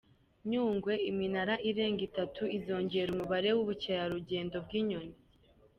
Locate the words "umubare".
3.11-3.49